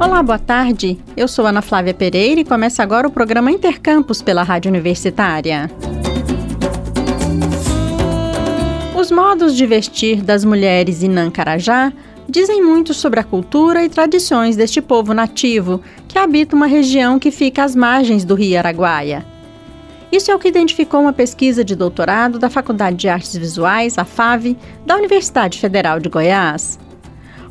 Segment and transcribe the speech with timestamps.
[0.00, 0.98] Olá, boa tarde.
[1.14, 5.70] Eu sou Ana Flávia Pereira e começa agora o programa Intercampus pela Rádio Universitária.
[8.98, 11.92] Os modos de vestir das mulheres em Nancarajá
[12.26, 17.30] dizem muito sobre a cultura e tradições deste povo nativo que habita uma região que
[17.30, 19.22] fica às margens do Rio Araguaia.
[20.10, 24.06] Isso é o que identificou uma pesquisa de doutorado da Faculdade de Artes Visuais, a
[24.06, 24.56] FAV,
[24.86, 26.78] da Universidade Federal de Goiás.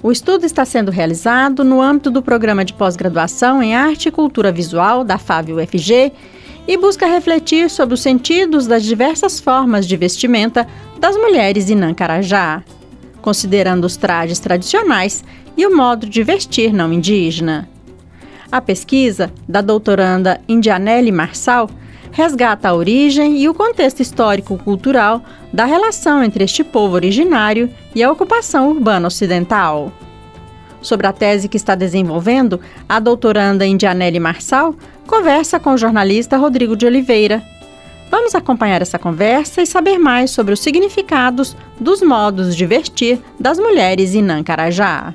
[0.01, 4.49] O estudo está sendo realizado no âmbito do programa de pós-graduação em Arte e Cultura
[4.49, 6.13] Visual da FAV-UFG
[6.65, 10.65] e busca refletir sobre os sentidos das diversas formas de vestimenta
[10.97, 12.63] das mulheres em Nancarajá,
[13.21, 15.21] considerando os trajes tradicionais
[15.57, 17.67] e o modo de vestir não indígena.
[18.49, 21.69] A pesquisa, da doutoranda Indianelli Marçal,
[22.11, 25.23] resgata a origem e o contexto histórico-cultural
[25.53, 29.91] da relação entre este povo originário e a ocupação urbana ocidental.
[30.81, 34.73] Sobre a tese que está desenvolvendo, a doutoranda Indianelli Marçal
[35.05, 37.43] conversa com o jornalista Rodrigo de Oliveira.
[38.09, 43.59] Vamos acompanhar essa conversa e saber mais sobre os significados dos modos de vestir das
[43.59, 45.13] mulheres em Nancarajá.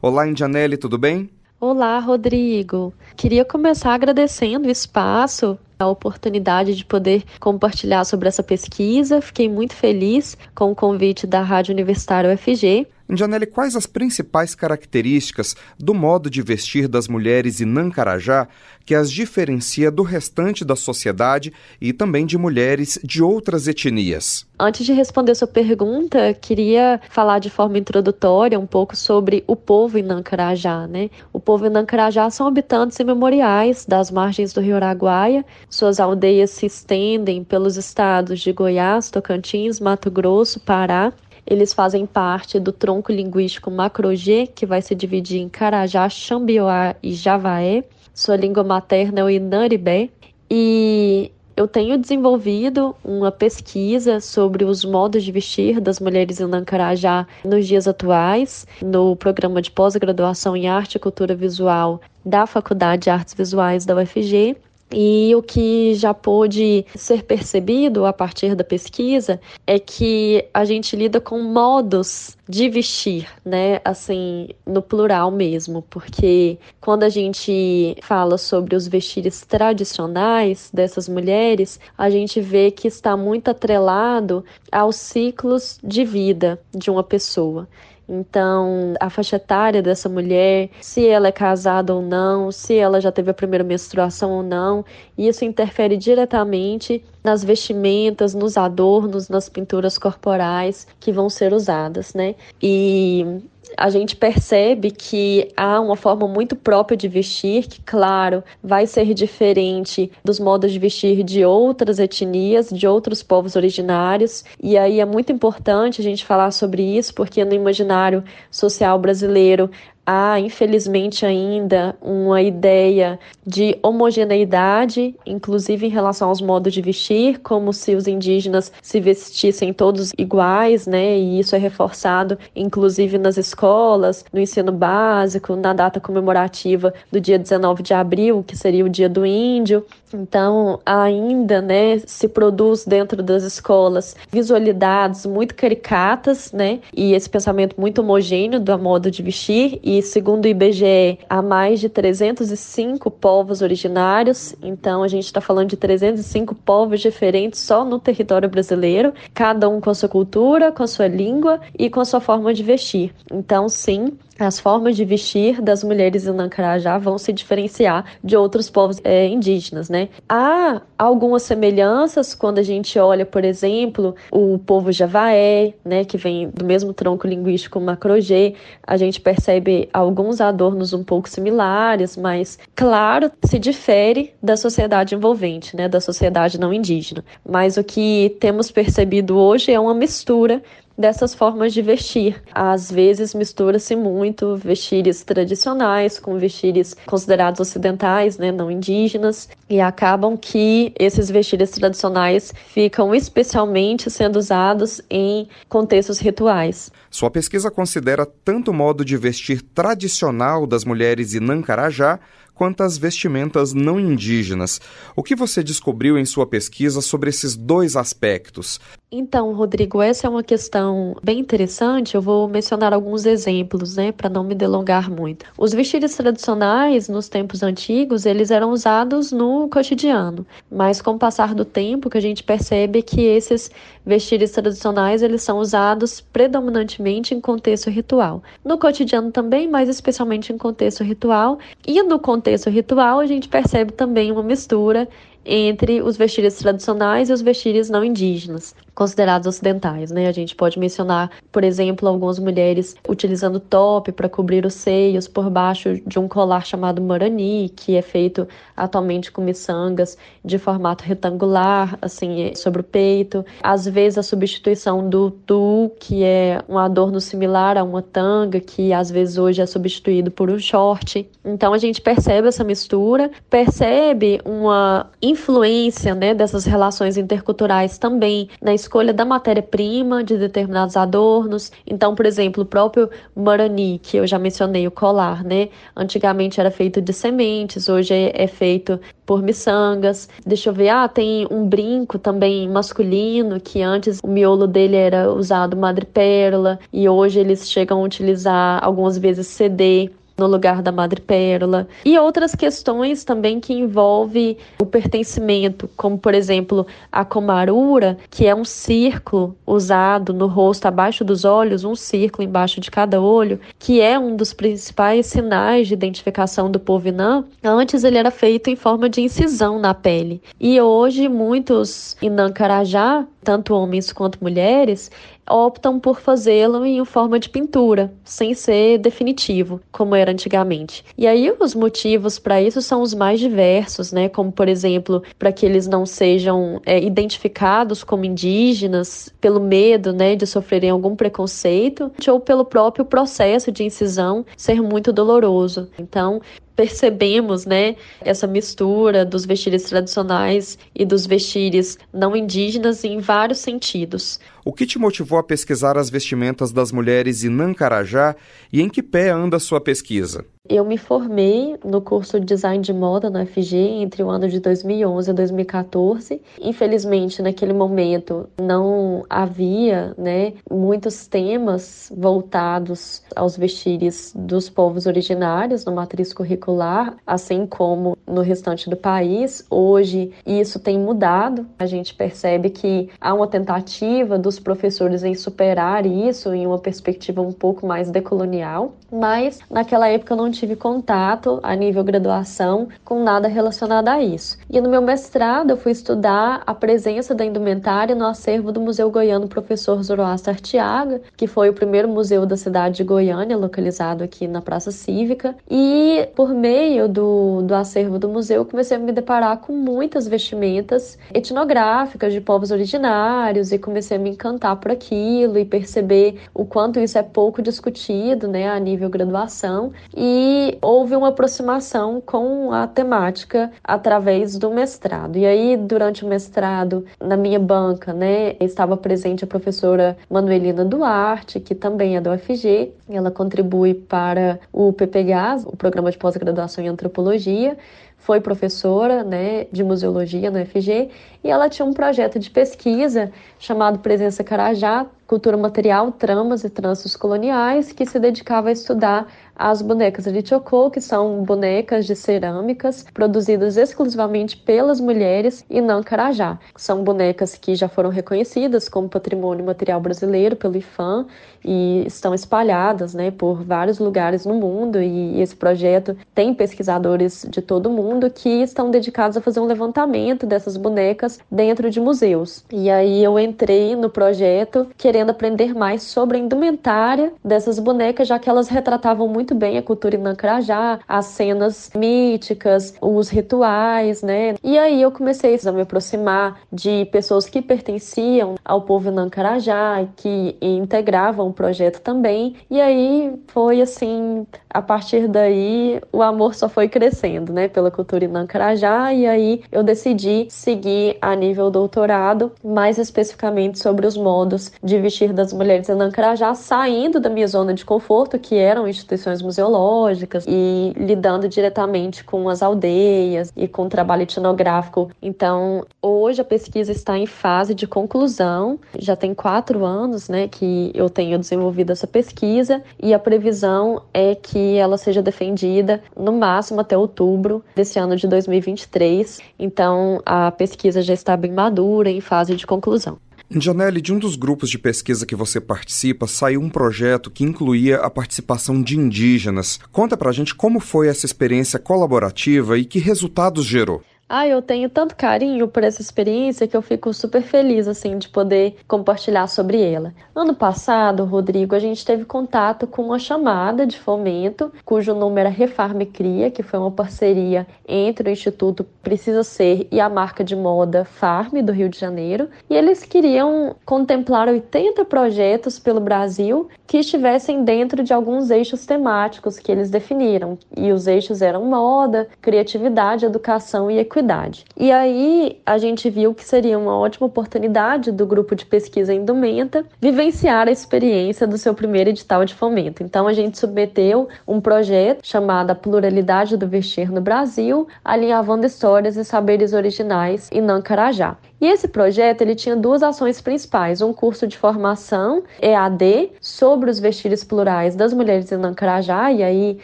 [0.00, 1.30] Olá, Indianelli, tudo bem?
[1.60, 2.94] Olá, Rodrigo.
[3.16, 9.20] Queria começar agradecendo o espaço a oportunidade de poder compartilhar sobre essa pesquisa.
[9.20, 12.86] Fiquei muito feliz com o convite da Rádio Universitária UFG.
[13.16, 18.48] Janelle, quais as principais características do modo de vestir das mulheres em Nancarajá
[18.84, 24.46] que as diferencia do restante da sociedade e também de mulheres de outras etnias?
[24.58, 29.98] Antes de responder sua pergunta, queria falar de forma introdutória um pouco sobre o povo
[29.98, 31.10] em Nancarajá, né?
[31.32, 35.44] O povo em Nancarajá são habitantes imemoriais das margens do Rio Araguaia.
[35.70, 41.12] Suas aldeias se estendem pelos estados de Goiás, Tocantins, Mato Grosso, Pará
[41.48, 47.14] eles fazem parte do tronco linguístico Macro-G, que vai se dividir em Carajá, Xambioá e
[47.14, 47.84] Javaé.
[48.12, 50.10] Sua língua materna é o Inaribé.
[50.50, 57.26] E eu tenho desenvolvido uma pesquisa sobre os modos de vestir das mulheres em Nancarajá
[57.42, 63.10] nos dias atuais, no programa de pós-graduação em Arte e Cultura Visual da Faculdade de
[63.10, 64.54] Artes Visuais da UFG.
[64.90, 70.96] E o que já pôde ser percebido a partir da pesquisa é que a gente
[70.96, 73.80] lida com modos de vestir, né?
[73.84, 81.78] Assim, no plural mesmo, porque quando a gente fala sobre os vestires tradicionais dessas mulheres,
[81.96, 87.68] a gente vê que está muito atrelado aos ciclos de vida de uma pessoa.
[88.08, 93.12] Então, a faixa etária dessa mulher, se ela é casada ou não, se ela já
[93.12, 94.84] teve a primeira menstruação ou não,
[95.16, 102.34] isso interfere diretamente nas vestimentas, nos adornos, nas pinturas corporais que vão ser usadas, né?
[102.62, 103.42] E
[103.76, 109.12] a gente percebe que há uma forma muito própria de vestir, que, claro, vai ser
[109.14, 114.44] diferente dos modos de vestir de outras etnias, de outros povos originários.
[114.62, 119.70] E aí é muito importante a gente falar sobre isso, porque no imaginário social brasileiro
[120.10, 127.74] há, infelizmente, ainda uma ideia de homogeneidade, inclusive em relação aos modos de vestir, como
[127.74, 131.18] se os indígenas se vestissem todos iguais, né?
[131.18, 137.38] E isso é reforçado, inclusive, nas escolas, no ensino básico, na data comemorativa do dia
[137.38, 139.84] 19 de abril, que seria o Dia do Índio.
[140.12, 146.80] Então, ainda, né, se produz dentro das escolas visualidades muito caricatas, né?
[146.94, 151.80] E esse pensamento muito homogêneo do modo de vestir e segundo o IBGE, há mais
[151.80, 157.98] de 305 povos originários, então a gente está falando de 305 povos diferentes só no
[157.98, 162.04] território brasileiro, cada um com a sua cultura, com a sua língua e com a
[162.04, 163.12] sua forma de vestir.
[163.32, 168.70] Então, sim, as formas de vestir das mulheres em Nancarajá vão se diferenciar de outros
[168.70, 169.97] povos é, indígenas, né?
[170.28, 176.48] Há algumas semelhanças quando a gente olha, por exemplo, o povo javaé, né, que vem
[176.50, 178.54] do mesmo tronco linguístico macro-G,
[178.86, 185.76] a gente percebe alguns adornos um pouco similares, mas, claro, se difere da sociedade envolvente,
[185.76, 187.24] né, da sociedade não indígena.
[187.48, 190.62] Mas o que temos percebido hoje é uma mistura
[190.98, 192.42] dessas formas de vestir.
[192.52, 200.36] Às vezes mistura-se muito vestires tradicionais com vestires considerados ocidentais, né, não indígenas, e acabam
[200.36, 206.90] que esses vestires tradicionais ficam especialmente sendo usados em contextos rituais.
[207.10, 212.18] Sua pesquisa considera tanto o modo de vestir tradicional das mulheres em Nancarajá
[212.58, 214.80] quanto às vestimentas não indígenas.
[215.14, 218.80] O que você descobriu em sua pesquisa sobre esses dois aspectos?
[219.10, 222.16] Então, Rodrigo, essa é uma questão bem interessante.
[222.16, 225.46] Eu vou mencionar alguns exemplos, né, para não me delongar muito.
[225.56, 231.54] Os vestidos tradicionais nos tempos antigos, eles eram usados no cotidiano, mas com o passar
[231.54, 233.70] do tempo, que a gente percebe que esses
[234.04, 238.42] vestidos tradicionais, eles são usados predominantemente em contexto ritual.
[238.64, 241.58] No cotidiano também, mas especialmente em contexto ritual.
[241.86, 245.08] E no contexto ritual, a gente percebe também uma mistura
[245.44, 250.26] entre os vestidos tradicionais e os vestidos não indígenas considerados ocidentais, né?
[250.26, 255.48] A gente pode mencionar, por exemplo, algumas mulheres utilizando top para cobrir os seios por
[255.48, 261.96] baixo de um colar chamado morani, que é feito atualmente com miçangas de formato retangular,
[262.02, 263.46] assim, sobre o peito.
[263.62, 268.92] Às vezes a substituição do tu, que é um adorno similar a uma tanga, que
[268.92, 271.24] às vezes hoje é substituído por um short.
[271.44, 278.74] Então a gente percebe essa mistura, percebe uma influência, né, dessas relações interculturais também na
[278.88, 281.70] escolha da matéria-prima de determinados adornos.
[281.86, 285.68] Então, por exemplo, o próprio marani, que eu já mencionei, o colar, né?
[285.94, 290.26] Antigamente era feito de sementes, hoje é, é feito por miçangas.
[290.44, 295.30] Deixa eu ver, ah, tem um brinco também masculino, que antes o miolo dele era
[295.30, 301.88] usado madrepérola, e hoje eles chegam a utilizar algumas vezes CD no lugar da madrepérola.
[302.04, 308.54] E outras questões também que envolvem o pertencimento, como por exemplo a comarura, que é
[308.54, 314.00] um círculo usado no rosto abaixo dos olhos, um círculo embaixo de cada olho, que
[314.00, 317.44] é um dos principais sinais de identificação do povo Inã.
[317.62, 320.40] Antes ele era feito em forma de incisão na pele.
[320.60, 325.10] E hoje muitos Inã Carajá, tanto homens quanto mulheres,
[325.48, 331.04] optam por fazê-lo em forma de pintura, sem ser definitivo, como era antigamente.
[331.16, 334.28] E aí os motivos para isso são os mais diversos, né?
[334.28, 340.36] Como por exemplo, para que eles não sejam é, identificados como indígenas pelo medo, né,
[340.36, 345.88] de sofrerem algum preconceito, ou pelo próprio processo de incisão ser muito doloroso.
[345.98, 346.40] Então,
[346.78, 354.38] percebemos, né, essa mistura dos vestidos tradicionais e dos vestidos não indígenas em vários sentidos.
[354.64, 358.36] O que te motivou a pesquisar as vestimentas das mulheres em Nancarajá
[358.72, 360.44] e em que pé anda sua pesquisa?
[360.68, 364.60] Eu me formei no curso de design de moda na FG entre o ano de
[364.60, 366.42] 2011 e 2014.
[366.60, 375.94] Infelizmente, naquele momento não havia, né, muitos temas voltados aos vestidos dos povos originários no
[375.94, 379.64] matriz curricular, assim como no restante do país.
[379.70, 381.66] Hoje isso tem mudado.
[381.78, 387.40] A gente percebe que há uma tentativa dos professores em superar isso em uma perspectiva
[387.40, 393.22] um pouco mais decolonial, mas naquela época eu não tive contato a nível graduação com
[393.22, 394.58] nada relacionado a isso.
[394.68, 399.10] E no meu mestrado eu fui estudar a presença da indumentária no acervo do Museu
[399.10, 404.46] Goiano Professor Zoroastro Artiaga, que foi o primeiro museu da cidade de Goiânia, localizado aqui
[404.46, 405.54] na Praça Cívica.
[405.70, 411.18] E por meio do, do acervo do museu, comecei a me deparar com muitas vestimentas
[411.32, 417.00] etnográficas de povos originários e comecei a me encantar por aquilo e perceber o quanto
[417.00, 419.92] isso é pouco discutido, né, a nível graduação.
[420.16, 425.36] E houve uma aproximação com a temática através do mestrado.
[425.36, 431.60] E aí, durante o mestrado, na minha banca, né, estava presente a professora Manuelina Duarte,
[431.60, 432.92] que também é da UFG.
[433.08, 437.76] Ela contribui para o PPGAS, o Programa de Pós-Graduação em Antropologia
[438.18, 441.08] foi professora né, de museologia no UFG
[441.42, 447.16] e ela tinha um projeto de pesquisa chamado Presença Carajá, Cultura Material, Tramas e Trânsitos
[447.16, 453.04] Coloniais, que se dedicava a estudar as bonecas de Chocô, que são bonecas de cerâmicas
[453.12, 456.58] produzidas exclusivamente pelas mulheres e não Carajá.
[456.76, 461.26] São bonecas que já foram reconhecidas como patrimônio material brasileiro pelo IFAM
[461.64, 465.00] e estão espalhadas né, por vários lugares no mundo.
[465.00, 469.66] E esse projeto tem pesquisadores de todo o mundo que estão dedicados a fazer um
[469.66, 472.64] levantamento dessas bonecas dentro de museus.
[472.72, 478.38] E aí eu entrei no projeto querendo aprender mais sobre a indumentária dessas bonecas, já
[478.38, 484.56] que elas retratavam muito muito bem a cultura Inancrajá, as cenas míticas, os rituais, né?
[484.62, 490.54] E aí eu comecei a me aproximar de pessoas que pertenciam ao povo Inancarajá, que
[490.60, 492.56] integravam o projeto também.
[492.70, 498.26] E aí foi assim, a partir daí o amor só foi crescendo, né, pela cultura
[498.26, 504.98] Inancarajá, e aí eu decidi seguir a nível doutorado, mais especificamente sobre os modos de
[504.98, 510.44] vestir das mulheres em Nancarajá, saindo da minha zona de conforto, que eram instituições museológicas,
[510.46, 515.10] e lidando diretamente com as aldeias e com o trabalho etnográfico.
[515.20, 518.78] Então, hoje a pesquisa está em fase de conclusão.
[518.98, 524.34] Já tem quatro anos né, que eu tenho desenvolvido essa pesquisa, e a previsão é
[524.34, 529.40] que ela seja defendida no máximo até outubro desse ano de 2023.
[529.58, 533.18] Então, a pesquisa já está bem madura, em fase de conclusão.
[533.50, 537.96] Janelle, de um dos grupos de pesquisa que você participa, saiu um projeto que incluía
[537.96, 539.80] a participação de indígenas.
[539.90, 544.02] Conta pra gente como foi essa experiência colaborativa e que resultados gerou.
[544.30, 548.28] Ah, eu tenho tanto carinho por essa experiência que eu fico super feliz assim de
[548.28, 550.12] poder compartilhar sobre ela.
[550.34, 555.48] Ano passado, Rodrigo, a gente teve contato com uma chamada de fomento, cujo nome era
[555.48, 560.54] Refarme Cria, que foi uma parceria entre o Instituto Precisa Ser e a marca de
[560.54, 566.98] moda Farm do Rio de Janeiro, e eles queriam contemplar 80 projetos pelo Brasil que
[566.98, 570.58] estivessem dentro de alguns eixos temáticos que eles definiram.
[570.76, 574.64] E os eixos eram moda, criatividade, educação e economia equidade.
[574.76, 579.84] E aí a gente viu que seria uma ótima oportunidade do grupo de pesquisa Indumenta
[580.00, 583.02] vivenciar a experiência do seu primeiro edital de fomento.
[583.02, 589.24] Então a gente submeteu um projeto chamado Pluralidade do Vestir no Brasil, alinhavando histórias e
[589.24, 591.36] saberes originais em Nancarajá.
[591.60, 597.00] E esse projeto ele tinha duas ações principais: um curso de formação EAD sobre os
[597.00, 599.78] vestidos plurais das mulheres em Nancarajá, e aí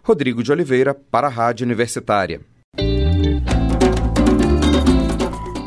[0.02, 2.42] Rodrigo de Oliveira, para a Rádio Universitária.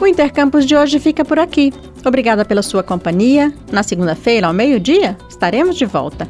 [0.00, 1.72] O Intercampus de hoje fica por aqui.
[2.04, 3.54] Obrigada pela sua companhia.
[3.70, 6.26] Na segunda-feira, ao meio-dia, estaremos de volta.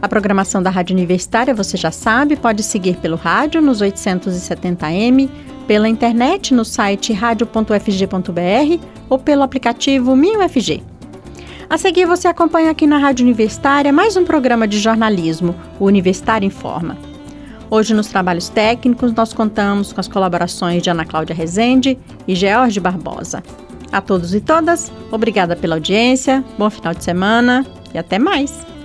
[0.00, 5.28] A programação da Rádio Universitária, você já sabe, pode seguir pelo rádio nos 870m
[5.66, 10.82] pela internet no site radio.fg.br ou pelo aplicativo MinUFG.
[11.68, 16.46] A seguir, você acompanha aqui na Rádio Universitária mais um programa de jornalismo, o Universitário
[16.46, 16.96] Informa.
[17.68, 21.98] Hoje, nos trabalhos técnicos, nós contamos com as colaborações de Ana Cláudia Rezende
[22.28, 23.42] e George Barbosa.
[23.90, 28.75] A todos e todas, obrigada pela audiência, bom final de semana e até mais!